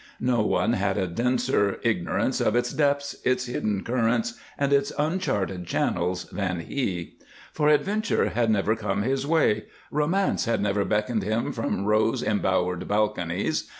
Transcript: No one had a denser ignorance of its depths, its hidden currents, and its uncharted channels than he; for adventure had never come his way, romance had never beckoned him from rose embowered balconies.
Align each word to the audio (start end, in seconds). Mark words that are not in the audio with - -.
No 0.19 0.41
one 0.41 0.73
had 0.73 0.97
a 0.97 1.05
denser 1.05 1.77
ignorance 1.83 2.41
of 2.41 2.55
its 2.55 2.73
depths, 2.73 3.17
its 3.23 3.45
hidden 3.45 3.83
currents, 3.83 4.33
and 4.57 4.73
its 4.73 4.91
uncharted 4.97 5.67
channels 5.67 6.23
than 6.31 6.61
he; 6.61 7.19
for 7.53 7.69
adventure 7.69 8.29
had 8.29 8.49
never 8.49 8.75
come 8.75 9.03
his 9.03 9.27
way, 9.27 9.65
romance 9.91 10.45
had 10.45 10.59
never 10.59 10.83
beckoned 10.85 11.21
him 11.21 11.51
from 11.51 11.85
rose 11.85 12.23
embowered 12.23 12.87
balconies. 12.87 13.69